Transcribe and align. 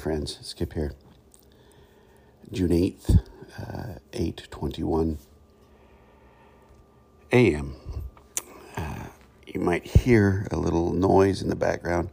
friends. 0.00 0.38
Skip 0.40 0.72
here. 0.72 0.94
June 2.50 2.70
8th, 2.70 3.18
uh, 3.58 3.98
8.21 4.12 5.18
a.m. 7.32 7.76
Uh, 8.76 9.04
you 9.46 9.60
might 9.60 9.86
hear 9.86 10.48
a 10.50 10.56
little 10.56 10.94
noise 10.94 11.42
in 11.42 11.50
the 11.50 11.54
background. 11.54 12.08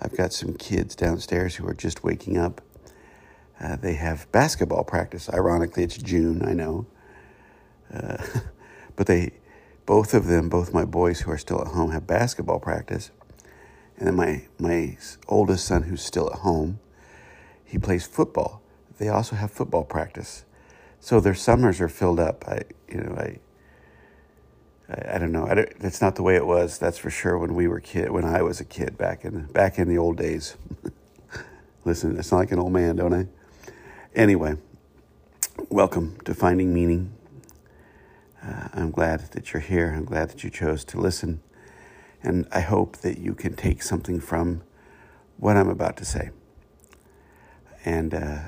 I've 0.00 0.16
got 0.16 0.32
some 0.32 0.54
kids 0.54 0.94
downstairs 0.94 1.56
who 1.56 1.66
are 1.66 1.74
just 1.74 2.04
waking 2.04 2.38
up. 2.38 2.60
Uh, 3.60 3.74
they 3.74 3.94
have 3.94 4.30
basketball 4.30 4.84
practice. 4.84 5.28
Ironically, 5.28 5.82
it's 5.82 5.98
June, 5.98 6.42
I 6.46 6.52
know. 6.52 6.86
Uh, 7.92 8.18
but 8.96 9.08
they, 9.08 9.32
both 9.84 10.14
of 10.14 10.26
them, 10.26 10.48
both 10.48 10.72
my 10.72 10.84
boys 10.84 11.22
who 11.22 11.32
are 11.32 11.38
still 11.38 11.60
at 11.60 11.68
home, 11.68 11.90
have 11.90 12.06
basketball 12.06 12.60
practice. 12.60 13.10
And 13.98 14.06
then 14.06 14.14
my, 14.14 14.46
my 14.60 14.96
oldest 15.26 15.64
son, 15.64 15.82
who's 15.84 16.02
still 16.02 16.30
at 16.30 16.40
home, 16.40 16.78
he 17.66 17.78
plays 17.78 18.06
football. 18.06 18.62
They 18.98 19.08
also 19.08 19.36
have 19.36 19.50
football 19.50 19.84
practice. 19.84 20.44
So 21.00 21.20
their 21.20 21.34
summers 21.34 21.80
are 21.80 21.88
filled 21.88 22.18
up. 22.18 22.46
I, 22.48 22.62
you 22.88 23.00
know, 23.00 23.14
I, 23.14 23.38
I, 24.88 25.16
I 25.16 25.18
don't 25.18 25.32
know. 25.32 25.46
I 25.46 25.54
don't, 25.54 25.68
it's 25.80 26.00
not 26.00 26.14
the 26.14 26.22
way 26.22 26.36
it 26.36 26.46
was. 26.46 26.78
That's 26.78 26.96
for 26.96 27.10
sure. 27.10 27.36
When 27.36 27.54
we 27.54 27.68
were 27.68 27.80
kid, 27.80 28.10
when 28.10 28.24
I 28.24 28.42
was 28.42 28.60
a 28.60 28.64
kid 28.64 28.96
back 28.96 29.24
in 29.24 29.46
back 29.46 29.78
in 29.78 29.88
the 29.88 29.98
old 29.98 30.16
days. 30.16 30.56
Listen, 31.84 32.18
it's 32.18 32.32
not 32.32 32.38
like 32.38 32.52
an 32.52 32.58
old 32.58 32.72
man, 32.72 32.96
don't 32.96 33.12
I? 33.12 33.26
Anyway, 34.14 34.56
welcome 35.68 36.18
to 36.24 36.34
Finding 36.34 36.72
Meaning. 36.72 37.12
Uh, 38.42 38.68
I'm 38.74 38.90
glad 38.90 39.20
that 39.32 39.52
you're 39.52 39.60
here. 39.60 39.92
I'm 39.96 40.04
glad 40.04 40.30
that 40.30 40.42
you 40.42 40.50
chose 40.50 40.84
to 40.86 41.00
listen. 41.00 41.42
And 42.22 42.48
I 42.50 42.60
hope 42.60 42.96
that 42.98 43.18
you 43.18 43.34
can 43.34 43.54
take 43.54 43.82
something 43.82 44.20
from 44.20 44.62
what 45.36 45.56
I'm 45.56 45.68
about 45.68 45.96
to 45.98 46.04
say. 46.04 46.30
And 47.86 48.12
uh, 48.12 48.38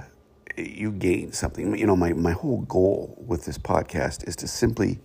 you 0.58 0.90
gain 0.90 1.32
something. 1.32 1.78
You 1.78 1.86
know, 1.86 1.96
my, 1.96 2.12
my 2.12 2.32
whole 2.32 2.62
goal 2.62 3.16
with 3.26 3.46
this 3.46 3.56
podcast 3.56 4.28
is 4.28 4.36
to 4.36 4.48
simply 4.48 4.98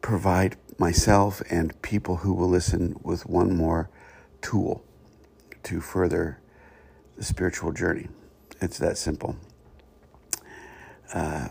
provide 0.00 0.56
myself 0.78 1.42
and 1.50 1.80
people 1.82 2.16
who 2.16 2.32
will 2.32 2.48
listen 2.48 2.98
with 3.02 3.26
one 3.26 3.54
more 3.54 3.90
tool 4.40 4.82
to 5.64 5.80
further 5.80 6.40
the 7.16 7.24
spiritual 7.24 7.72
journey. 7.72 8.08
It's 8.62 8.78
that 8.78 8.96
simple. 8.96 9.36
Uh, 11.12 11.48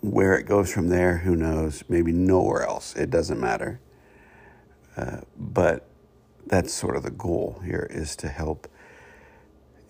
where 0.00 0.34
it 0.38 0.44
goes 0.44 0.72
from 0.72 0.88
there, 0.88 1.18
who 1.18 1.34
knows? 1.34 1.82
Maybe 1.88 2.12
nowhere 2.12 2.62
else. 2.62 2.94
It 2.94 3.10
doesn't 3.10 3.40
matter. 3.40 3.80
Uh, 4.96 5.22
but 5.36 5.88
that's 6.46 6.72
sort 6.72 6.96
of 6.96 7.02
the 7.02 7.10
goal 7.10 7.60
here 7.64 7.88
is 7.90 8.14
to 8.16 8.28
help 8.28 8.68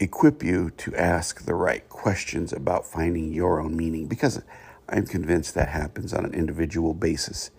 equip 0.01 0.43
you 0.43 0.71
to 0.71 0.95
ask 0.95 1.45
the 1.45 1.55
right 1.55 1.89
questions 1.89 2.53
about 2.53 2.87
finding 2.87 3.33
your 3.33 3.61
own 3.61 3.77
meaning 3.77 4.07
because 4.07 4.43
I'm 4.89 5.07
convinced 5.07 5.55
that 5.55 5.69
happens 5.69 6.15
on 6.15 6.25
an 6.25 6.35
individual 6.35 6.95
basis. 6.95 7.51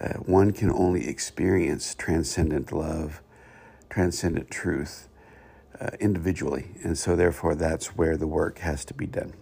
Uh, 0.00 0.14
one 0.14 0.52
can 0.52 0.70
only 0.70 1.06
experience 1.06 1.94
transcendent 1.94 2.72
love, 2.72 3.20
transcendent 3.90 4.50
truth 4.50 5.08
uh, 5.80 5.90
individually, 6.00 6.70
and 6.82 6.96
so 6.96 7.14
therefore 7.14 7.54
that's 7.54 7.96
where 7.96 8.16
the 8.16 8.26
work 8.26 8.58
has 8.58 8.84
to 8.86 8.94
be 8.94 9.06
done. 9.06 9.34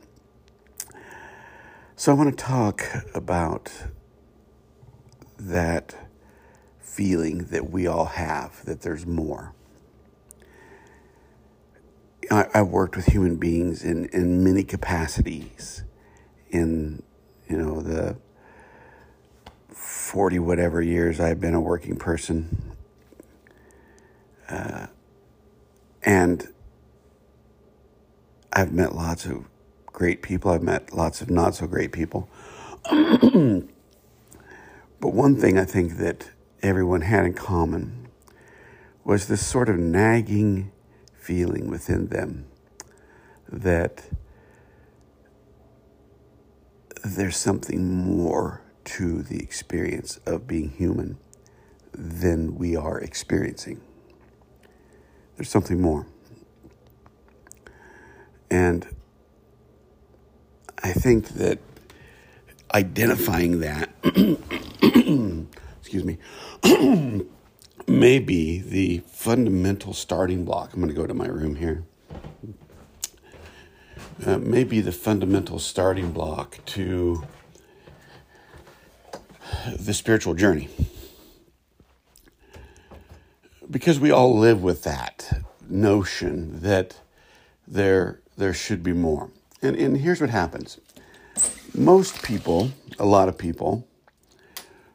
So 1.97 2.13
I 2.13 2.15
want 2.15 2.37
to 2.37 2.45
talk 2.45 2.85
about 3.15 3.73
that 5.39 5.95
feeling 6.81 7.45
that 7.47 7.71
we 7.71 7.87
all 7.87 8.07
have 8.07 8.65
that 8.65 8.83
there's 8.83 9.07
more. 9.07 9.55
I, 12.31 12.47
have 12.55 12.69
worked 12.69 12.97
with 12.97 13.07
human 13.07 13.37
beings 13.37 13.83
in, 13.83 14.07
in 14.07 14.45
many 14.45 14.63
capacities 14.63 15.83
in, 16.51 17.03
you 17.49 17.57
know, 17.57 17.81
the 17.81 18.17
40 19.73 20.39
whatever 20.39 20.83
years 20.83 21.21
I've 21.21 21.41
been 21.41 21.55
a 21.55 21.61
working 21.61 21.97
person. 21.97 22.75
Uh, 24.49 24.87
and 26.03 26.49
I've 28.53 28.73
met 28.73 28.95
lots 28.95 29.27
of 29.27 29.45
great 29.87 30.23
people. 30.23 30.51
I've 30.51 30.63
met 30.63 30.93
lots 30.93 31.21
of 31.21 31.31
not 31.31 31.55
so 31.55 31.67
great 31.67 31.93
people. 31.93 32.29
but 32.91 33.65
one 35.01 35.37
thing 35.37 35.59
I 35.59 35.65
think 35.65 35.99
that 35.99 36.31
everyone 36.63 37.03
had 37.03 37.25
in 37.25 37.35
common 37.35 38.09
was 39.05 39.29
this 39.29 39.47
sort 39.47 39.69
of 39.69 39.79
nagging 39.79 40.73
feeling 41.29 41.69
within 41.69 42.07
them 42.07 42.47
that 43.53 44.09
there's 47.05 47.37
something 47.37 47.87
more 47.87 48.63
to 48.83 49.21
the 49.21 49.39
experience 49.39 50.19
of 50.25 50.47
being 50.47 50.71
human 50.71 51.19
than 51.93 52.55
we 52.55 52.75
are 52.75 52.99
experiencing. 52.99 53.79
There's 55.37 55.51
something 55.51 55.83
more. 55.83 56.07
And 58.51 58.87
I 60.83 60.95
think 60.95 61.29
that 61.35 61.59
identifying 62.73 63.61
that 63.61 63.91
excuse 65.79 66.05
me, 66.05 66.17
may 67.89 68.19
be 68.19 68.61
the 68.61 69.03
fundamental 69.07 69.95
starting 69.95 70.45
block. 70.45 70.75
I'm 70.75 70.81
going 70.81 70.89
to 70.89 70.95
go 70.95 71.07
to 71.07 71.15
my 71.15 71.27
room 71.27 71.57
here. 71.57 71.85
Uh, 74.25 74.39
maybe 74.39 74.81
the 74.81 74.93
fundamental 74.93 75.59
starting 75.59 76.13
block 76.13 76.59
to 76.67 77.25
the 79.79 79.95
spiritual 79.95 80.35
journey. 80.35 80.69
Because 83.71 84.01
we 84.01 84.11
all 84.11 84.37
live 84.37 84.63
with 84.63 84.83
that 84.85 85.43
notion 85.69 86.61
that 86.61 87.01
there, 87.67 88.21
there 88.37 88.55
should 88.55 88.83
be 88.83 88.93
more. 88.93 89.31
And, 89.63 89.77
and 89.77 89.99
here's 89.99 90.21
what 90.21 90.31
happens 90.31 90.79
most 91.75 92.23
people, 92.23 92.71
a 92.99 93.07
lot 93.07 93.29
of 93.29 93.39
people, 93.39 93.87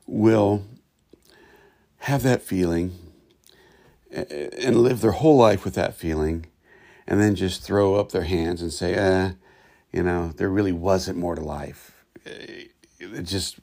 will 0.05 0.63
have 2.03 2.21
that 2.21 2.41
feeling 2.41 2.91
and 4.11 4.75
live 4.75 4.99
their 4.99 5.11
whole 5.11 5.37
life 5.37 5.63
with 5.63 5.73
that 5.75 5.95
feeling 5.95 6.45
and 7.07 7.21
then 7.21 7.33
just 7.33 7.63
throw 7.63 7.95
up 7.95 8.11
their 8.11 8.23
hands 8.23 8.61
and 8.61 8.73
say, 8.73 8.93
eh, 8.93 9.31
you 9.93 10.03
know, 10.03 10.33
there 10.35 10.49
really 10.49 10.73
wasn't 10.73 11.17
more 11.17 11.35
to 11.35 11.41
life. 11.41 12.03
It's 12.99 13.31
just 13.31 13.59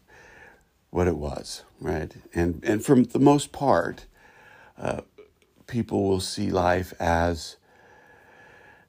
what 0.88 1.06
it 1.06 1.16
was, 1.16 1.64
right? 1.80 2.14
And, 2.32 2.64
and 2.64 2.82
for 2.82 3.02
the 3.02 3.18
most 3.18 3.52
part, 3.52 4.06
uh, 4.78 5.02
people 5.66 6.08
will 6.08 6.20
see 6.20 6.50
life 6.50 6.94
as 6.98 7.56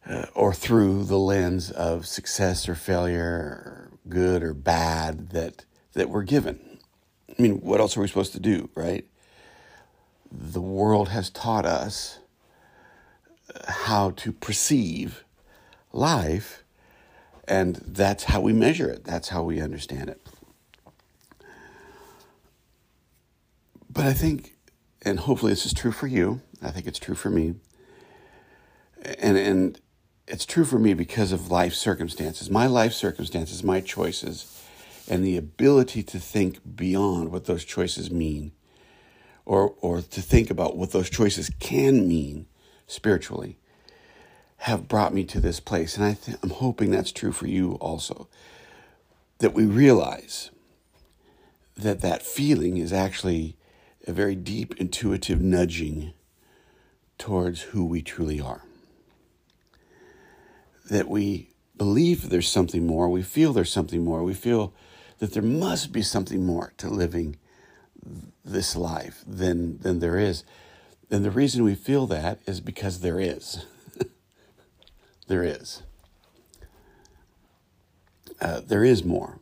uh, 0.09 0.28
or 0.33 0.53
through 0.53 1.03
the 1.03 1.19
lens 1.19 1.72
of 1.72 2.07
success 2.07 2.69
or 2.69 2.75
failure, 2.75 3.22
or 3.22 3.91
good 4.07 4.44
or 4.44 4.53
bad 4.53 5.29
that 5.31 5.66
that 5.94 6.09
we're 6.09 6.23
given. 6.23 6.79
I 7.29 7.41
mean, 7.41 7.59
what 7.59 7.81
else 7.81 7.97
are 7.97 8.01
we 8.01 8.07
supposed 8.07 8.31
to 8.31 8.39
do, 8.39 8.69
right? 8.75 9.06
The 10.31 10.62
world 10.62 11.09
has 11.09 11.30
taught 11.30 11.66
us 11.66 12.19
how 13.68 14.12
to 14.12 14.31
perceive 14.31 15.24
life, 15.92 16.63
and 17.48 17.75
that's 17.86 18.25
how 18.25 18.39
we 18.39 18.54
measure 18.54 18.89
it, 18.89 19.04
that's 19.04 19.30
how 19.30 19.44
we 19.44 19.60
understand 19.60 20.10
it. 20.10 20.25
But 23.89 24.06
I 24.06 24.13
think, 24.13 24.56
and 25.01 25.19
hopefully 25.19 25.51
this 25.51 25.66
is 25.66 25.74
true 25.74 25.92
for 25.92 26.07
you, 26.07 26.42
I 26.62 26.72
think 26.72 26.88
it's 26.88 27.00
true 27.00 27.16
for 27.16 27.30
me, 27.30 27.56
and, 29.19 29.38
and 29.38 29.81
it's 30.28 30.45
true 30.45 30.63
for 30.63 30.80
me 30.80 30.94
because 30.94 31.33
of 31.33 31.51
life 31.51 31.74
circumstances, 31.74 32.50
my 32.50 32.68
life 32.68 32.94
circumstances, 32.94 33.63
my 33.63 33.81
choices, 33.81 34.63
and 35.10 35.25
the 35.25 35.36
ability 35.36 36.04
to 36.04 36.19
think 36.19 36.60
beyond 36.75 37.31
what 37.31 37.45
those 37.45 37.66
choices 37.66 38.10
mean 38.10 38.54
or, 39.51 39.75
or 39.81 40.01
to 40.01 40.21
think 40.21 40.50
about 40.50 40.77
what 40.77 40.92
those 40.92 41.09
choices 41.09 41.51
can 41.59 42.07
mean 42.07 42.45
spiritually 42.88 43.57
have 44.59 44.88
brought 44.88 45.13
me 45.13 45.25
to 45.25 45.42
this 45.42 45.59
place. 45.59 45.98
And 45.98 46.06
I 46.06 46.13
th- 46.13 46.38
I'm 46.42 46.51
hoping 46.51 46.89
that's 46.89 47.12
true 47.12 47.33
for 47.33 47.48
you 47.48 47.74
also. 47.81 48.30
That 49.39 49.53
we 49.53 49.65
realize 49.65 50.51
that 51.75 52.00
that 52.00 52.21
feeling 52.21 52.77
is 52.77 52.94
actually 52.94 53.57
a 54.07 54.13
very 54.13 54.36
deep 54.36 54.74
intuitive 54.80 55.42
nudging 55.42 56.13
towards 57.18 57.62
who 57.62 57.83
we 57.83 58.01
truly 58.01 58.39
are. 58.39 58.63
That 60.89 61.09
we 61.09 61.50
believe 61.75 62.30
there's 62.30 62.47
something 62.47 62.88
more, 62.88 63.09
we 63.09 63.21
feel 63.21 63.51
there's 63.51 63.69
something 63.69 64.06
more, 64.06 64.24
we 64.24 64.33
feel 64.33 64.74
that 65.19 65.33
there 65.33 65.44
must 65.44 65.92
be 65.92 66.04
something 66.04 66.45
more 66.45 66.71
to 66.77 66.88
living 66.89 67.36
this 68.44 68.75
life 68.75 69.24
than 69.27 69.80
than 69.80 70.00
there 70.00 70.18
is. 70.18 70.44
And 71.09 71.25
the 71.25 71.31
reason 71.31 71.63
we 71.63 71.75
feel 71.75 72.07
that 72.07 72.39
is 72.45 72.62
because 72.62 73.01
there 73.01 73.19
is. 73.19 73.65
there 75.27 75.44
is. 75.44 75.83
Uh, 78.39 78.62
there 78.62 78.83
is 78.83 79.03
more 79.03 79.39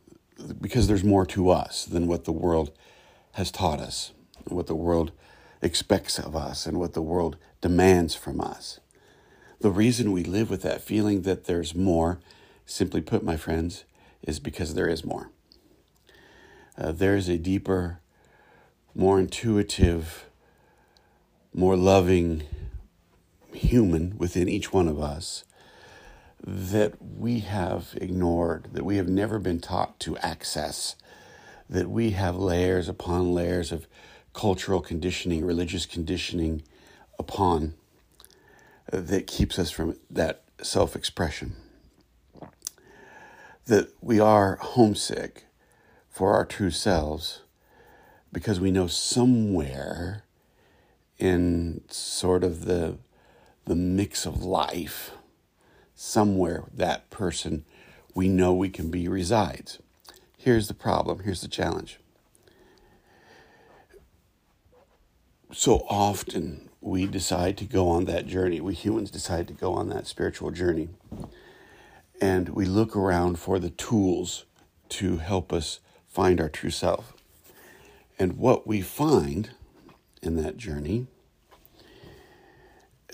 because 0.60 0.88
there's 0.88 1.04
more 1.04 1.26
to 1.26 1.50
us 1.50 1.84
than 1.84 2.06
what 2.06 2.24
the 2.24 2.32
world 2.32 2.70
has 3.32 3.50
taught 3.50 3.80
us, 3.80 4.12
what 4.46 4.66
the 4.66 4.74
world 4.74 5.12
expects 5.62 6.18
of 6.18 6.34
us, 6.34 6.66
and 6.66 6.78
what 6.78 6.94
the 6.94 7.02
world 7.02 7.36
demands 7.60 8.14
from 8.14 8.40
us. 8.40 8.80
The 9.60 9.70
reason 9.70 10.12
we 10.12 10.24
live 10.24 10.50
with 10.50 10.62
that 10.62 10.82
feeling 10.82 11.22
that 11.22 11.44
there's 11.44 11.74
more, 11.74 12.18
simply 12.64 13.00
put, 13.00 13.22
my 13.22 13.36
friends, 13.36 13.84
is 14.22 14.40
because 14.40 14.74
there 14.74 14.88
is 14.88 15.04
more. 15.04 15.30
Uh, 16.78 16.92
there 16.92 17.14
is 17.14 17.28
a 17.28 17.36
deeper, 17.36 18.00
more 18.94 19.18
intuitive, 19.18 20.26
more 21.54 21.76
loving 21.76 22.42
human 23.52 24.16
within 24.18 24.48
each 24.48 24.72
one 24.72 24.88
of 24.88 25.00
us 25.00 25.44
that 26.42 26.94
we 27.00 27.40
have 27.40 27.96
ignored, 28.00 28.68
that 28.72 28.84
we 28.84 28.96
have 28.96 29.08
never 29.08 29.38
been 29.38 29.60
taught 29.60 30.00
to 30.00 30.16
access, 30.18 30.96
that 31.68 31.90
we 31.90 32.10
have 32.10 32.36
layers 32.36 32.88
upon 32.88 33.34
layers 33.34 33.70
of 33.72 33.86
cultural 34.32 34.80
conditioning, 34.80 35.44
religious 35.44 35.86
conditioning 35.86 36.62
upon 37.18 37.74
that 38.90 39.26
keeps 39.26 39.58
us 39.58 39.70
from 39.70 39.96
that 40.08 40.42
self 40.62 40.96
expression. 40.96 41.54
That 43.66 43.92
we 44.00 44.18
are 44.18 44.56
homesick 44.56 45.44
for 46.08 46.32
our 46.32 46.44
true 46.44 46.70
selves 46.70 47.40
because 48.32 48.60
we 48.60 48.70
know 48.70 48.86
somewhere 48.86 50.24
in 51.18 51.82
sort 51.88 52.44
of 52.44 52.64
the, 52.64 52.98
the 53.66 53.74
mix 53.74 54.24
of 54.26 54.42
life 54.42 55.12
somewhere 55.94 56.64
that 56.72 57.10
person 57.10 57.64
we 58.14 58.28
know 58.28 58.52
we 58.52 58.68
can 58.68 58.90
be 58.90 59.08
resides. 59.08 59.78
Here's 60.36 60.68
the 60.68 60.74
problem, 60.74 61.20
here's 61.20 61.42
the 61.42 61.48
challenge. 61.48 62.00
So 65.52 65.84
often 65.88 66.70
we 66.80 67.06
decide 67.06 67.56
to 67.58 67.64
go 67.64 67.88
on 67.88 68.04
that 68.06 68.26
journey. 68.26 68.60
We 68.60 68.74
humans 68.74 69.10
decide 69.10 69.48
to 69.48 69.52
go 69.52 69.74
on 69.74 69.88
that 69.88 70.06
spiritual 70.06 70.50
journey. 70.50 70.88
And 72.20 72.50
we 72.50 72.64
look 72.64 72.96
around 72.96 73.38
for 73.38 73.58
the 73.58 73.70
tools 73.70 74.44
to 74.90 75.18
help 75.18 75.52
us 75.52 75.80
find 76.08 76.40
our 76.40 76.48
true 76.48 76.70
self. 76.70 77.14
And 78.20 78.36
what 78.36 78.66
we 78.66 78.82
find 78.82 79.52
in 80.22 80.36
that 80.36 80.58
journey 80.58 81.06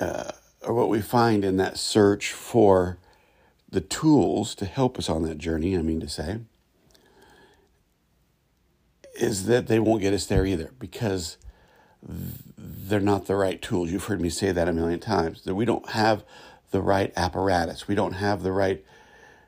uh, 0.01 0.33
or 0.63 0.75
what 0.75 0.89
we 0.89 1.01
find 1.01 1.45
in 1.45 1.59
that 1.59 1.79
search 1.79 2.33
for 2.33 2.99
the 3.71 3.81
tools 3.81 4.57
to 4.57 4.67
help 4.67 4.99
us 4.99 5.09
on 5.09 5.23
that 5.23 5.39
journey, 5.39 5.79
I 5.79 5.83
mean 5.83 6.01
to 6.01 6.09
say, 6.09 6.41
is 9.15 9.47
that 9.47 9.69
they 9.69 9.79
won't 9.79 10.03
get 10.03 10.13
us 10.13 10.27
there 10.27 10.45
either 10.45 10.73
because 10.81 11.37
they're 12.03 12.99
not 12.99 13.27
the 13.27 13.37
right 13.37 13.63
tools. 13.63 13.93
You've 13.93 14.07
heard 14.07 14.21
me 14.21 14.29
say 14.29 14.51
that 14.51 14.69
a 14.69 14.73
million 14.73 14.99
times. 14.99 15.43
That 15.43 15.55
we 15.55 15.65
don't 15.65 15.91
have 15.91 16.25
the 16.73 16.83
right 16.83 17.13
apparatus. 17.17 17.87
We 17.87 17.95
don't 17.95 18.15
have 18.15 18.43
the 18.43 18.53
right 18.53 18.85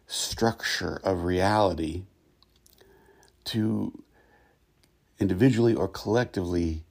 structure 0.06 1.00
of 1.02 1.24
reality 1.24 2.04
to 3.46 4.04
individually 5.18 5.74
or 5.74 5.88
collectively 5.88 6.84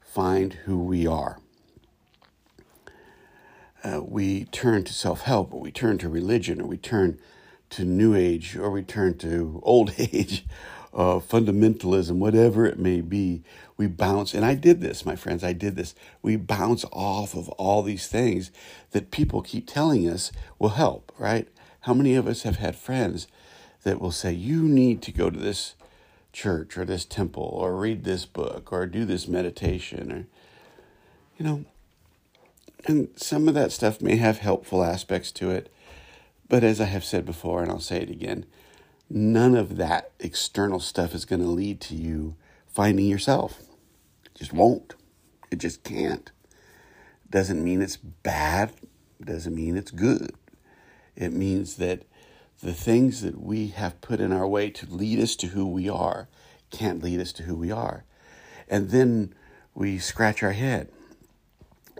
find 0.00 0.54
who 0.64 0.78
we 0.78 1.06
are 1.06 1.38
uh, 3.84 4.00
we 4.02 4.46
turn 4.46 4.82
to 4.84 4.92
self 4.92 5.22
help, 5.22 5.52
or 5.52 5.60
we 5.60 5.70
turn 5.70 5.98
to 5.98 6.08
religion, 6.08 6.60
or 6.60 6.66
we 6.66 6.78
turn 6.78 7.18
to 7.70 7.84
New 7.84 8.14
Age, 8.14 8.56
or 8.56 8.70
we 8.70 8.82
turn 8.82 9.18
to 9.18 9.60
Old 9.62 9.94
Age, 9.98 10.46
uh, 10.92 11.18
fundamentalism, 11.18 12.16
whatever 12.16 12.64
it 12.64 12.78
may 12.78 13.00
be, 13.00 13.42
we 13.76 13.86
bounce. 13.86 14.32
And 14.32 14.44
I 14.44 14.54
did 14.54 14.80
this, 14.80 15.04
my 15.04 15.16
friends, 15.16 15.44
I 15.44 15.52
did 15.52 15.76
this. 15.76 15.94
We 16.22 16.36
bounce 16.36 16.84
off 16.92 17.34
of 17.34 17.48
all 17.50 17.82
these 17.82 18.08
things 18.08 18.50
that 18.92 19.10
people 19.10 19.42
keep 19.42 19.66
telling 19.66 20.08
us 20.08 20.32
will 20.58 20.70
help, 20.70 21.12
right? 21.18 21.48
How 21.80 21.92
many 21.92 22.14
of 22.14 22.26
us 22.26 22.44
have 22.44 22.56
had 22.56 22.76
friends 22.76 23.26
that 23.82 24.00
will 24.00 24.12
say, 24.12 24.32
you 24.32 24.62
need 24.62 25.02
to 25.02 25.12
go 25.12 25.28
to 25.28 25.38
this 25.38 25.74
church 26.34 26.76
or 26.76 26.84
this 26.84 27.06
temple 27.06 27.44
or 27.44 27.76
read 27.76 28.04
this 28.04 28.26
book 28.26 28.72
or 28.72 28.84
do 28.86 29.06
this 29.06 29.26
meditation 29.26 30.12
or, 30.12 30.26
you 31.38 31.44
know, 31.46 31.64
and 32.86 33.08
some 33.16 33.48
of 33.48 33.54
that 33.54 33.72
stuff 33.72 34.02
may 34.02 34.16
have 34.16 34.38
helpful 34.38 34.84
aspects 34.84 35.32
to 35.32 35.50
it. 35.50 35.72
But 36.48 36.62
as 36.62 36.80
I 36.80 36.84
have 36.84 37.04
said 37.04 37.24
before, 37.24 37.62
and 37.62 37.70
I'll 37.70 37.80
say 37.80 38.02
it 38.02 38.10
again, 38.10 38.44
none 39.08 39.56
of 39.56 39.76
that 39.76 40.10
external 40.20 40.80
stuff 40.80 41.14
is 41.14 41.24
going 41.24 41.40
to 41.40 41.48
lead 41.48 41.80
to 41.82 41.94
you 41.94 42.36
finding 42.66 43.06
yourself. 43.06 43.60
It 44.26 44.34
just 44.34 44.52
won't. 44.52 44.94
It 45.50 45.60
just 45.60 45.82
can't. 45.84 46.30
Doesn't 47.30 47.64
mean 47.64 47.80
it's 47.80 47.96
bad. 47.96 48.72
Doesn't 49.24 49.54
mean 49.54 49.76
it's 49.76 49.90
good. 49.90 50.32
It 51.16 51.32
means 51.32 51.76
that 51.76 52.02
the 52.62 52.72
things 52.72 53.22
that 53.22 53.40
we 53.40 53.68
have 53.68 54.00
put 54.00 54.20
in 54.20 54.32
our 54.32 54.46
way 54.46 54.70
to 54.70 54.86
lead 54.86 55.18
us 55.20 55.36
to 55.36 55.48
who 55.48 55.66
we 55.66 55.88
are 55.88 56.28
can't 56.70 57.02
lead 57.02 57.20
us 57.20 57.32
to 57.32 57.44
who 57.44 57.54
we 57.54 57.70
are. 57.70 58.04
And 58.68 58.90
then 58.90 59.34
we 59.74 59.98
scratch 59.98 60.42
our 60.42 60.52
head 60.52 60.88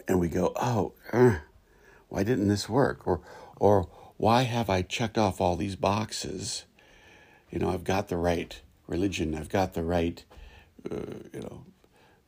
and 0.08 0.18
we 0.18 0.28
go, 0.28 0.52
oh, 0.56 0.92
uh, 1.12 1.36
why 2.08 2.22
didn't 2.22 2.48
this 2.48 2.68
work? 2.68 3.06
Or, 3.06 3.20
or 3.56 3.88
why 4.16 4.42
have 4.42 4.70
I 4.70 4.82
checked 4.82 5.18
off 5.18 5.40
all 5.40 5.56
these 5.56 5.76
boxes? 5.76 6.64
You 7.50 7.58
know, 7.58 7.70
I've 7.70 7.84
got 7.84 8.08
the 8.08 8.16
right 8.16 8.60
religion, 8.86 9.34
I've 9.34 9.48
got 9.48 9.74
the 9.74 9.82
right, 9.82 10.24
uh, 10.90 11.18
you 11.32 11.40
know, 11.40 11.64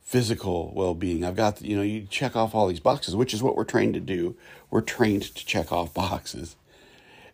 physical 0.01 0.71
well-being. 0.73 1.25
I've 1.25 1.35
got, 1.35 1.57
the, 1.57 1.67
you 1.67 1.75
know, 1.75 1.83
you 1.83 2.07
check 2.09 2.35
off 2.35 2.55
all 2.55 2.67
these 2.67 2.79
boxes, 2.79 3.15
which 3.15 3.33
is 3.33 3.43
what 3.43 3.55
we're 3.55 3.65
trained 3.65 3.93
to 3.95 3.99
do. 3.99 4.37
We're 4.69 4.81
trained 4.81 5.23
to 5.23 5.45
check 5.45 5.71
off 5.71 5.93
boxes, 5.93 6.55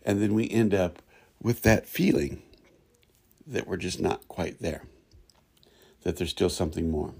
and 0.05 0.21
then 0.21 0.33
we 0.33 0.49
end 0.49 0.73
up 0.73 1.01
with 1.41 1.61
that 1.63 1.87
feeling 1.87 2.41
that 3.45 3.67
we're 3.67 3.77
just 3.77 3.99
not 3.99 4.27
quite 4.27 4.59
there. 4.59 4.83
That 6.03 6.17
there's 6.17 6.29
still 6.29 6.49
something 6.49 6.89
more. 6.89 7.13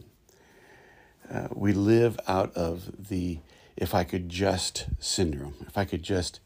Uh, 1.31 1.47
we 1.53 1.73
live 1.73 2.19
out 2.27 2.55
of 2.55 3.07
the 3.09 3.39
if 3.75 3.95
I 3.95 4.03
could 4.03 4.29
just 4.29 4.85
syndrome, 4.99 5.55
if 5.67 5.77
I 5.77 5.85
could 5.85 6.03
just 6.03 6.39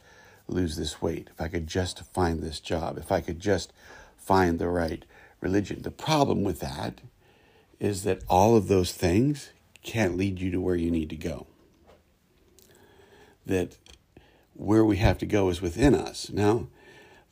lose 0.47 0.77
this 0.77 1.01
weight, 1.01 1.29
if 1.33 1.41
I 1.41 1.49
could 1.49 1.67
just 1.67 2.03
find 2.13 2.41
this 2.41 2.59
job, 2.59 2.97
if 2.97 3.11
I 3.11 3.21
could 3.21 3.39
just 3.39 3.73
find 4.17 4.59
the 4.59 4.69
right 4.69 5.03
religion. 5.41 5.81
The 5.81 5.91
problem 5.91 6.43
with 6.43 6.59
that 6.61 7.01
is 7.79 8.03
that 8.03 8.23
all 8.29 8.55
of 8.55 8.67
those 8.67 8.91
things 8.91 9.51
can't 9.83 10.17
lead 10.17 10.39
you 10.39 10.51
to 10.51 10.61
where 10.61 10.75
you 10.75 10.89
need 10.89 11.09
to 11.09 11.15
go. 11.15 11.47
That 13.45 13.77
where 14.57 14.83
we 14.83 14.97
have 14.97 15.17
to 15.19 15.25
go 15.25 15.49
is 15.49 15.61
within 15.61 15.93
us. 15.95 16.29
Now, 16.31 16.67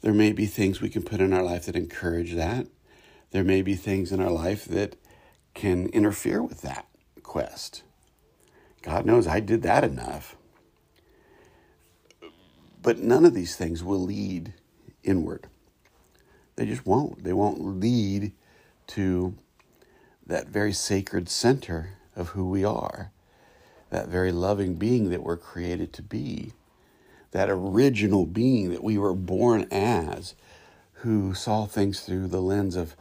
there 0.02 0.14
may 0.14 0.32
be 0.32 0.46
things 0.46 0.80
we 0.80 0.90
can 0.90 1.02
put 1.02 1.20
in 1.20 1.34
our 1.34 1.44
life 1.44 1.66
that 1.66 1.76
encourage 1.76 2.34
that. 2.34 2.68
There 3.32 3.44
may 3.44 3.62
be 3.62 3.76
things 3.76 4.12
in 4.12 4.22
our 4.22 4.30
life 4.30 4.66
that 4.66 4.96
can 5.54 5.88
interfere 5.88 6.42
with 6.42 6.62
that 6.62 6.88
quest. 7.24 7.82
God 8.84 9.06
knows 9.06 9.26
I 9.26 9.40
did 9.40 9.64
that 9.64 9.84
enough. 9.84 10.36
But 12.82 13.00
none 13.00 13.26
of 13.26 13.34
these 13.34 13.56
things 13.56 13.84
will 13.84 14.00
lead 14.00 14.54
inward. 15.04 15.48
They 16.56 16.68
just 16.68 16.86
won't. 16.86 17.24
They 17.24 17.34
won't 17.34 17.80
lead 17.80 18.32
to 18.88 19.36
that 20.28 20.48
very 20.48 20.72
sacred 20.72 21.28
center 21.28 21.98
of 22.16 22.30
who 22.30 22.48
we 22.48 22.64
are, 22.64 23.12
that 23.90 24.08
very 24.08 24.32
loving 24.32 24.76
being 24.76 25.10
that 25.10 25.24
we're 25.24 25.38
created 25.38 25.92
to 25.94 26.04
be, 26.04 26.54
that 27.36 27.50
original 27.50 28.26
being 28.26 28.70
that 28.72 28.82
we 28.82 28.98
were 28.98 29.14
born 29.14 29.68
as, 29.70 30.36
who 31.00 31.34
saw 31.34 31.66
things 31.66 32.00
through 32.00 32.28
the 32.28 32.42
lens 32.42 32.78
of, 32.78 32.96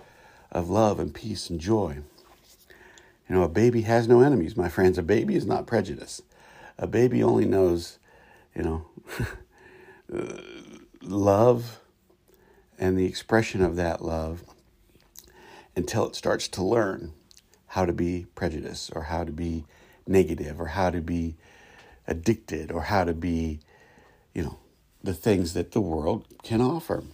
of 0.50 0.68
love 0.68 0.98
and 0.98 1.14
peace 1.14 1.48
and 1.48 1.60
joy. 1.60 1.98
You 3.28 3.36
know, 3.36 3.44
a 3.44 3.48
baby 3.48 3.82
has 3.82 4.08
no 4.08 4.22
enemies, 4.22 4.56
my 4.56 4.68
friends. 4.68 4.98
A 4.98 5.04
baby 5.04 5.36
is 5.36 5.46
not 5.46 5.68
prejudice. 5.68 6.20
A 6.76 6.88
baby 6.88 7.22
only 7.22 7.44
knows, 7.44 8.00
you 8.56 8.62
know, 8.64 8.86
love 11.00 11.78
and 12.76 12.98
the 12.98 13.06
expression 13.06 13.62
of 13.62 13.76
that 13.76 14.02
love 14.02 14.42
until 15.76 16.08
it 16.08 16.16
starts 16.16 16.48
to 16.48 16.64
learn 16.64 17.12
how 17.68 17.86
to 17.86 17.92
be 17.92 18.26
prejudiced 18.34 18.90
or 18.96 19.02
how 19.02 19.22
to 19.22 19.30
be 19.30 19.64
negative 20.08 20.60
or 20.60 20.66
how 20.66 20.90
to 20.90 21.00
be 21.00 21.36
addicted 22.08 22.72
or 22.72 22.82
how 22.82 23.04
to 23.04 23.14
be, 23.14 23.60
you 24.34 24.42
know, 24.42 24.58
the 25.02 25.14
things 25.14 25.54
that 25.54 25.72
the 25.72 25.80
world 25.80 26.26
can 26.42 26.60
offer. 26.60 27.04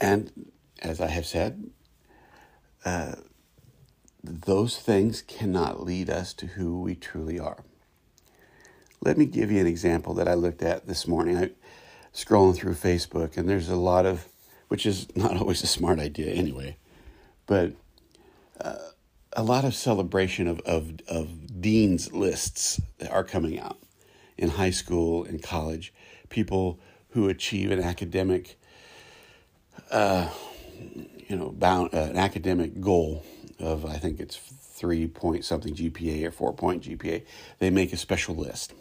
And 0.00 0.50
as 0.82 1.00
I 1.00 1.08
have 1.08 1.26
said, 1.26 1.70
uh, 2.84 3.16
those 4.22 4.78
things 4.78 5.22
cannot 5.22 5.82
lead 5.82 6.10
us 6.10 6.32
to 6.34 6.46
who 6.46 6.80
we 6.80 6.94
truly 6.94 7.38
are. 7.38 7.64
Let 9.00 9.16
me 9.16 9.24
give 9.24 9.50
you 9.50 9.60
an 9.60 9.66
example 9.66 10.14
that 10.14 10.28
I 10.28 10.34
looked 10.34 10.62
at 10.62 10.86
this 10.86 11.06
morning. 11.06 11.38
I 11.38 11.50
scrolling 12.12 12.56
through 12.56 12.74
Facebook, 12.74 13.36
and 13.36 13.48
there's 13.48 13.68
a 13.68 13.76
lot 13.76 14.06
of, 14.06 14.26
which 14.68 14.84
is 14.84 15.06
not 15.16 15.36
always 15.40 15.62
a 15.62 15.66
smart 15.66 15.98
idea 15.98 16.32
anyway, 16.32 16.76
but 17.46 17.72
uh, 18.60 18.76
a 19.40 19.42
lot 19.42 19.64
of 19.64 19.74
celebration 19.74 20.46
of, 20.46 20.60
of, 20.60 21.00
of 21.08 21.62
dean's 21.62 22.12
lists 22.12 22.78
that 22.98 23.10
are 23.10 23.24
coming 23.24 23.58
out 23.58 23.78
in 24.36 24.50
high 24.50 24.70
school 24.70 25.24
and 25.24 25.42
college. 25.42 25.94
People 26.28 26.78
who 27.12 27.26
achieve 27.26 27.70
an 27.70 27.82
academic, 27.82 28.58
uh, 29.90 30.28
you 31.26 31.36
know, 31.36 31.48
bound 31.52 31.94
uh, 31.94 32.00
an 32.00 32.18
academic 32.18 32.82
goal 32.82 33.24
of 33.58 33.86
I 33.86 33.96
think 33.96 34.20
it's 34.20 34.36
three 34.36 35.06
point 35.06 35.46
something 35.46 35.74
GPA 35.74 36.26
or 36.26 36.30
four 36.32 36.52
point 36.52 36.82
GPA. 36.82 37.24
They 37.60 37.70
make 37.70 37.94
a 37.94 37.96
special 37.96 38.34
list. 38.34 38.74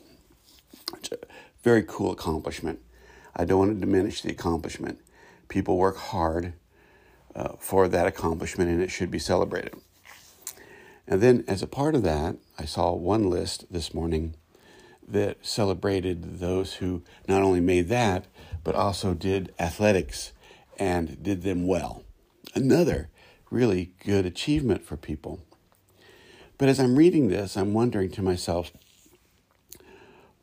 It's 0.98 1.14
a 1.14 1.20
very 1.64 1.84
cool 1.88 2.12
accomplishment. 2.12 2.82
I 3.34 3.46
don't 3.46 3.60
want 3.60 3.74
to 3.76 3.80
diminish 3.80 4.22
the 4.22 4.32
accomplishment. 4.32 5.00
People 5.48 5.78
work 5.78 5.96
hard 5.96 6.52
uh, 7.34 7.54
for 7.60 7.88
that 7.88 8.08
accomplishment, 8.08 8.70
and 8.70 8.82
it 8.82 8.92
should 8.92 9.10
be 9.10 9.20
celebrated. 9.20 9.74
And 11.10 11.22
then, 11.22 11.44
as 11.48 11.64
a 11.64 11.68
part 11.68 11.96
of 11.96 12.04
that, 12.04 12.36
I 12.60 12.66
saw 12.66 12.94
one 12.94 13.32
list 13.32 13.66
this 13.72 13.96
morning 13.96 14.36
that 15.08 15.44
celebrated 15.44 16.40
those 16.40 16.76
who 16.76 17.02
not 17.28 17.42
only 17.42 17.60
made 17.60 17.88
that, 17.88 18.28
but 18.64 18.76
also 18.76 19.16
did 19.16 19.52
athletics 19.58 20.34
and 20.78 21.22
did 21.24 21.42
them 21.42 21.66
well. 21.66 22.04
Another 22.54 23.10
really 23.50 23.94
good 24.06 24.28
achievement 24.28 24.84
for 24.86 24.98
people. 24.98 25.40
But 26.60 26.70
as 26.70 26.80
I'm 26.80 26.96
reading 26.96 27.28
this, 27.28 27.58
I'm 27.58 27.74
wondering 27.74 28.12
to 28.12 28.22
myself, 28.22 28.72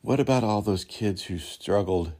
what 0.01 0.19
about 0.19 0.43
all 0.43 0.61
those 0.61 0.83
kids 0.83 1.23
who 1.23 1.37
struggled 1.37 2.11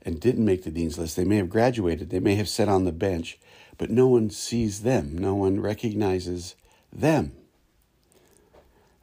and 0.00 0.18
didn't 0.18 0.46
make 0.46 0.64
the 0.64 0.70
dean's 0.70 0.98
list? 0.98 1.14
They 1.14 1.24
may 1.24 1.36
have 1.36 1.50
graduated, 1.50 2.08
they 2.08 2.20
may 2.20 2.36
have 2.36 2.48
sat 2.48 2.70
on 2.70 2.86
the 2.86 2.92
bench, 2.92 3.38
but 3.76 3.90
no 3.90 4.06
one 4.06 4.30
sees 4.30 4.80
them, 4.80 5.18
no 5.18 5.34
one 5.34 5.60
recognizes 5.60 6.54
them. 6.90 7.32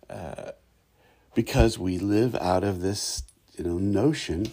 Uh, 0.09 0.51
because 1.35 1.77
we 1.77 1.99
live 1.99 2.35
out 2.35 2.63
of 2.63 2.81
this 2.81 3.23
you 3.57 3.63
know 3.63 3.77
notion 3.77 4.47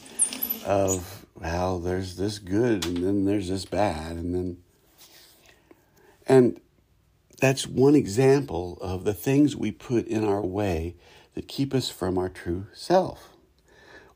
of 0.66 1.24
well 1.34 1.78
there's 1.78 2.16
this 2.16 2.38
good 2.38 2.84
and 2.84 2.98
then 2.98 3.24
there's 3.24 3.48
this 3.48 3.64
bad 3.64 4.16
and 4.16 4.34
then 4.34 4.56
and 6.26 6.60
that's 7.40 7.66
one 7.66 7.94
example 7.94 8.78
of 8.80 9.04
the 9.04 9.14
things 9.14 9.56
we 9.56 9.70
put 9.70 10.06
in 10.06 10.24
our 10.24 10.40
way 10.40 10.94
that 11.34 11.48
keep 11.48 11.74
us 11.74 11.90
from 11.90 12.16
our 12.16 12.28
true 12.28 12.66
self. 12.72 13.30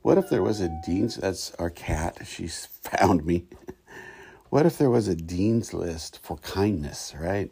What 0.03 0.17
if 0.19 0.31
there 0.31 0.43
was 0.43 0.61
a 0.61 0.71
dean's 0.87 1.17
that's 1.17 1.53
our 1.57 1.71
cat 1.71 2.19
she's 2.27 2.67
found 2.83 3.27
me. 3.27 3.45
What 4.51 4.65
if 4.65 4.79
there 4.79 4.91
was 4.91 5.09
a 5.09 5.15
dean's 5.15 5.75
list 5.75 6.21
for 6.23 6.39
kindness 6.39 7.15
right 7.19 7.51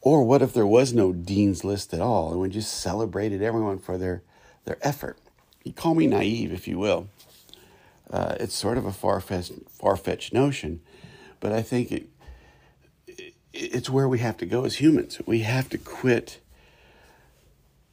or 0.00 0.24
what 0.24 0.42
if 0.42 0.52
there 0.52 0.66
was 0.66 0.92
no 0.92 1.12
dean's 1.12 1.64
list 1.64 1.92
at 1.92 2.00
all 2.00 2.30
and 2.32 2.40
we 2.40 2.48
just 2.48 2.72
celebrated 2.80 3.42
everyone 3.42 3.78
for 3.78 3.98
their, 3.98 4.22
their 4.64 4.78
effort? 4.80 5.18
You 5.64 5.72
call 5.72 5.94
me 5.94 6.06
naive, 6.06 6.52
if 6.52 6.68
you 6.68 6.78
will. 6.78 7.08
Uh, 8.10 8.36
it's 8.40 8.54
sort 8.54 8.78
of 8.78 8.86
a 8.86 8.92
far-fetched, 8.92 9.52
far-fetched 9.68 10.32
notion, 10.32 10.80
but 11.40 11.52
I 11.52 11.60
think 11.62 11.92
it, 11.92 12.08
it, 13.06 13.34
it's 13.52 13.90
where 13.90 14.08
we 14.08 14.20
have 14.20 14.38
to 14.38 14.46
go 14.46 14.64
as 14.64 14.76
humans. 14.76 15.20
We 15.26 15.40
have 15.40 15.68
to 15.70 15.78
quit 15.78 16.40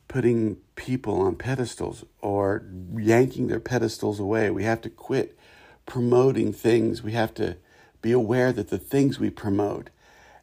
putting 0.08 0.58
people 0.76 1.20
on 1.20 1.36
pedestals 1.36 2.06
or 2.22 2.64
yanking 2.96 3.48
their 3.48 3.60
pedestals 3.60 4.20
away. 4.20 4.50
We 4.50 4.64
have 4.64 4.80
to 4.82 4.90
quit 4.90 5.38
promoting 5.86 6.54
things. 6.54 7.04
We 7.04 7.12
have 7.12 7.34
to 7.34 7.58
be 8.02 8.14
aware 8.14 8.54
that 8.54 8.70
the 8.70 8.78
things 8.78 9.20
we 9.20 9.30
promote 9.30 9.90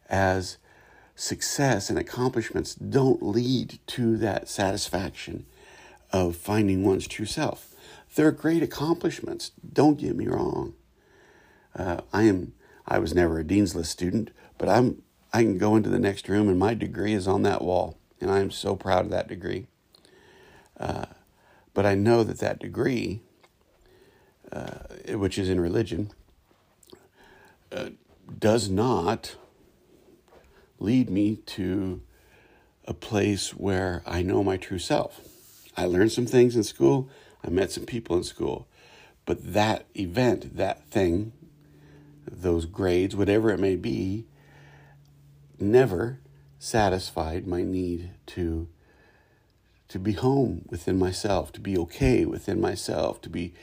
as 0.09 0.57
success 1.15 1.89
and 1.89 1.99
accomplishments 1.99 2.75
don't 2.75 3.21
lead 3.21 3.79
to 3.87 4.17
that 4.17 4.49
satisfaction 4.49 5.45
of 6.11 6.35
finding 6.35 6.83
one's 6.83 7.07
true 7.07 7.25
self. 7.25 7.73
They're 8.15 8.31
great 8.31 8.61
accomplishments. 8.61 9.51
Don't 9.71 9.99
get 9.99 10.15
me 10.15 10.27
wrong. 10.27 10.73
Uh, 11.75 12.01
I 12.11 12.23
am. 12.23 12.53
I 12.85 12.99
was 12.99 13.15
never 13.15 13.39
a 13.39 13.43
dean's 13.43 13.75
list 13.75 13.91
student, 13.91 14.31
but 14.57 14.69
I'm. 14.69 15.01
I 15.35 15.41
can 15.41 15.57
go 15.57 15.75
into 15.75 15.89
the 15.89 15.97
next 15.97 16.29
room 16.29 16.47
and 16.47 16.59
my 16.59 16.75
degree 16.75 17.13
is 17.13 17.27
on 17.27 17.41
that 17.41 17.63
wall, 17.63 17.97
and 18.21 18.29
I 18.29 18.39
am 18.39 18.51
so 18.51 18.75
proud 18.75 19.05
of 19.05 19.11
that 19.11 19.27
degree. 19.27 19.65
Uh, 20.79 21.05
but 21.73 21.87
I 21.87 21.95
know 21.95 22.23
that 22.23 22.37
that 22.37 22.59
degree, 22.59 23.21
uh, 24.51 24.79
which 25.15 25.39
is 25.39 25.49
in 25.49 25.59
religion, 25.59 26.11
uh, 27.71 27.89
does 28.37 28.69
not 28.69 29.35
lead 30.83 31.09
me 31.09 31.37
to 31.37 32.01
a 32.85 32.93
place 32.93 33.51
where 33.51 34.03
I 34.05 34.21
know 34.21 34.43
my 34.43 34.57
true 34.57 34.79
self. 34.79 35.21
I 35.77 35.85
learned 35.85 36.11
some 36.11 36.25
things 36.25 36.55
in 36.55 36.63
school, 36.63 37.09
I 37.43 37.49
met 37.49 37.71
some 37.71 37.85
people 37.85 38.17
in 38.17 38.23
school, 38.23 38.67
but 39.25 39.53
that 39.53 39.85
event, 39.95 40.57
that 40.57 40.85
thing, 40.89 41.31
those 42.29 42.65
grades, 42.65 43.15
whatever 43.15 43.49
it 43.49 43.59
may 43.59 43.75
be, 43.75 44.25
never 45.59 46.19
satisfied 46.59 47.47
my 47.47 47.63
need 47.63 48.11
to 48.27 48.67
to 49.89 49.99
be 49.99 50.13
home 50.13 50.65
within 50.69 50.97
myself, 50.97 51.51
to 51.51 51.59
be 51.61 51.77
okay 51.77 52.25
within 52.25 52.59
myself, 52.59 53.21
to 53.21 53.29
be 53.29 53.53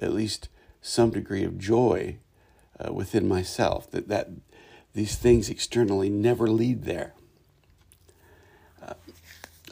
at 0.00 0.12
least 0.12 0.48
some 0.80 1.10
degree 1.10 1.44
of 1.44 1.56
joy 1.56 2.16
uh, 2.80 2.92
within 2.92 3.28
myself. 3.28 3.90
That 3.90 4.08
that 4.08 4.28
these 4.98 5.14
things 5.14 5.48
externally 5.48 6.10
never 6.10 6.48
lead 6.48 6.82
there. 6.82 7.12
Uh, 8.82 8.94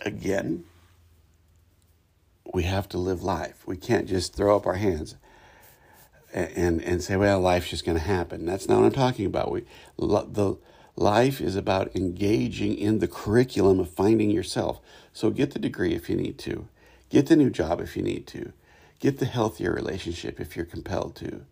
again, 0.04 0.62
we 2.54 2.62
have 2.62 2.88
to 2.90 2.96
live 2.96 3.24
life. 3.24 3.64
We 3.66 3.76
can't 3.76 4.06
just 4.06 4.36
throw 4.36 4.54
up 4.54 4.66
our 4.66 4.76
hands 4.76 5.16
and, 6.32 6.80
and, 6.80 7.02
say, 7.02 7.16
well, 7.16 7.40
life's 7.40 7.70
just 7.70 7.84
going 7.84 7.98
to 7.98 8.04
happen. 8.04 8.46
That's 8.46 8.68
not 8.68 8.78
what 8.78 8.86
I'm 8.86 8.92
talking 8.92 9.26
about. 9.26 9.50
We, 9.50 9.64
the 9.98 10.58
life 10.94 11.40
is 11.40 11.56
about 11.56 11.96
engaging 11.96 12.78
in 12.78 13.00
the 13.00 13.08
curriculum 13.08 13.80
of 13.80 13.90
finding 13.90 14.30
yourself. 14.30 14.80
So 15.12 15.30
get 15.30 15.50
the 15.50 15.58
degree 15.58 15.94
if 15.94 16.08
you 16.08 16.14
need 16.14 16.38
to, 16.38 16.68
get 17.10 17.26
the 17.26 17.34
new 17.34 17.50
job 17.50 17.80
if 17.80 17.96
you 17.96 18.02
need 18.04 18.28
to, 18.28 18.52
get 19.00 19.18
the 19.18 19.26
healthier 19.26 19.72
relationship 19.72 20.38
if 20.38 20.54
you're 20.54 20.64
compelled 20.64 21.16
to. 21.16 21.44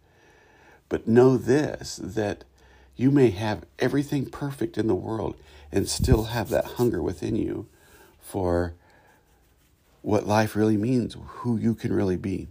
But 0.89 1.09
know 1.09 1.37
this 1.37 1.97
that 2.01 2.45
you 2.97 3.11
may 3.11 3.31
have 3.31 3.65
everything 3.79 4.27
perfect 4.27 4.79
in 4.79 4.87
the 4.87 4.95
world 4.95 5.37
and 5.73 5.89
still 5.89 6.25
have 6.25 6.49
that 6.51 6.65
hunger 6.65 7.03
within 7.03 7.35
you 7.35 7.67
for 8.21 8.75
what 10.03 10.27
life 10.27 10.55
really 10.55 10.77
means, 10.77 11.17
who 11.27 11.57
you 11.57 11.75
can 11.75 11.93
really 11.93 12.17
be. 12.17 12.47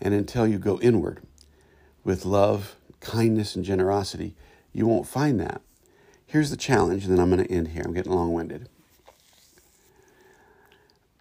And 0.00 0.14
until 0.14 0.46
you 0.46 0.58
go 0.58 0.78
inward 0.80 1.20
with 2.04 2.24
love, 2.24 2.76
kindness, 3.00 3.56
and 3.56 3.64
generosity, 3.64 4.34
you 4.72 4.86
won't 4.86 5.08
find 5.08 5.40
that. 5.40 5.60
Here's 6.26 6.50
the 6.50 6.56
challenge, 6.56 7.04
and 7.04 7.12
then 7.12 7.20
I'm 7.20 7.30
going 7.30 7.44
to 7.44 7.52
end 7.52 7.68
here. 7.68 7.82
I'm 7.84 7.92
getting 7.92 8.12
long 8.12 8.32
winded. 8.32 8.68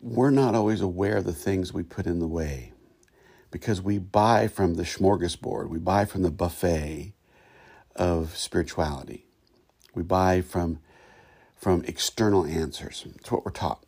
We're 0.01 0.29
not 0.29 0.55
always 0.55 0.81
aware 0.81 1.17
of 1.17 1.25
the 1.25 1.33
things 1.33 1.73
we 1.73 1.83
put 1.83 2.05
in 2.05 2.19
the 2.19 2.27
way 2.27 2.73
because 3.49 3.81
we 3.81 3.97
buy 3.97 4.47
from 4.47 4.75
the 4.75 4.83
smorgasbord, 4.83 5.69
we 5.69 5.79
buy 5.79 6.05
from 6.05 6.21
the 6.21 6.31
buffet 6.31 7.14
of 7.95 8.35
spirituality. 8.35 9.25
We 9.93 10.03
buy 10.03 10.41
from, 10.41 10.79
from 11.55 11.83
external 11.85 12.45
answers. 12.45 13.05
It's 13.15 13.31
what 13.31 13.45
we're 13.45 13.51
taught. 13.51 13.83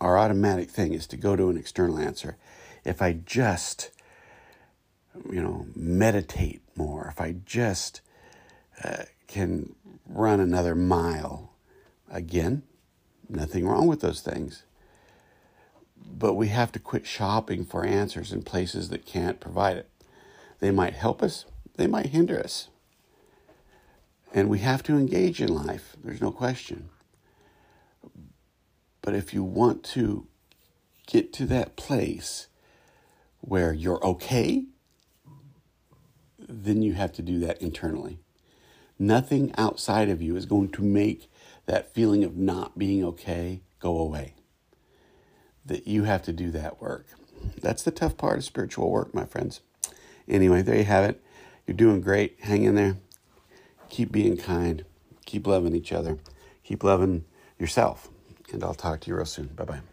Our 0.00 0.18
automatic 0.18 0.70
thing 0.70 0.94
is 0.94 1.06
to 1.08 1.16
go 1.16 1.36
to 1.36 1.48
an 1.48 1.56
external 1.56 1.98
answer. 1.98 2.36
If 2.84 3.00
I 3.00 3.12
just, 3.12 3.90
you 5.30 5.40
know, 5.42 5.66
meditate 5.76 6.62
more, 6.74 7.06
if 7.08 7.20
I 7.20 7.36
just 7.44 8.00
uh, 8.82 9.04
can 9.28 9.74
run 10.08 10.40
another 10.40 10.74
mile, 10.74 11.52
again, 12.10 12.62
nothing 13.28 13.66
wrong 13.66 13.86
with 13.86 14.00
those 14.00 14.20
things. 14.20 14.64
But 16.04 16.34
we 16.34 16.48
have 16.48 16.72
to 16.72 16.78
quit 16.78 17.06
shopping 17.06 17.64
for 17.64 17.84
answers 17.84 18.32
in 18.32 18.42
places 18.42 18.88
that 18.88 19.06
can't 19.06 19.38
provide 19.38 19.76
it. 19.76 19.88
They 20.58 20.70
might 20.70 20.94
help 20.94 21.22
us, 21.22 21.44
they 21.76 21.86
might 21.86 22.06
hinder 22.06 22.38
us. 22.38 22.68
And 24.32 24.48
we 24.48 24.60
have 24.60 24.82
to 24.84 24.96
engage 24.96 25.40
in 25.42 25.54
life, 25.54 25.94
there's 26.02 26.22
no 26.22 26.30
question. 26.32 26.88
But 29.02 29.14
if 29.14 29.34
you 29.34 29.44
want 29.44 29.84
to 29.84 30.26
get 31.06 31.32
to 31.34 31.46
that 31.46 31.76
place 31.76 32.46
where 33.40 33.72
you're 33.72 34.04
okay, 34.04 34.64
then 36.38 36.82
you 36.82 36.94
have 36.94 37.12
to 37.12 37.22
do 37.22 37.38
that 37.40 37.60
internally. 37.60 38.18
Nothing 38.98 39.52
outside 39.58 40.08
of 40.08 40.22
you 40.22 40.36
is 40.36 40.46
going 40.46 40.70
to 40.70 40.82
make 40.82 41.30
that 41.66 41.92
feeling 41.92 42.24
of 42.24 42.36
not 42.36 42.78
being 42.78 43.04
okay 43.04 43.62
go 43.80 43.98
away. 43.98 44.34
That 45.66 45.86
you 45.86 46.04
have 46.04 46.22
to 46.22 46.32
do 46.32 46.50
that 46.52 46.80
work. 46.80 47.06
That's 47.60 47.82
the 47.82 47.90
tough 47.90 48.16
part 48.16 48.38
of 48.38 48.44
spiritual 48.44 48.90
work, 48.90 49.12
my 49.12 49.24
friends. 49.24 49.60
Anyway, 50.28 50.62
there 50.62 50.76
you 50.76 50.84
have 50.84 51.04
it. 51.04 51.22
You're 51.66 51.76
doing 51.76 52.00
great. 52.00 52.38
Hang 52.42 52.64
in 52.64 52.76
there 52.76 52.96
keep 53.92 54.10
being 54.10 54.38
kind, 54.38 54.84
keep 55.26 55.46
loving 55.46 55.76
each 55.76 55.92
other, 55.92 56.18
keep 56.64 56.82
loving 56.82 57.24
yourself. 57.58 58.08
And 58.52 58.64
I'll 58.64 58.74
talk 58.74 59.02
to 59.02 59.10
you 59.10 59.16
real 59.16 59.26
soon. 59.26 59.48
Bye 59.48 59.64
bye. 59.64 59.91